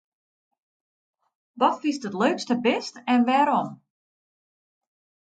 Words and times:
Wat 1.59 1.77
fynst 1.81 2.07
it 2.07 2.17
leukste 2.21 2.55
bist 2.65 2.95
en 3.13 3.19
wêrom? 3.27 3.69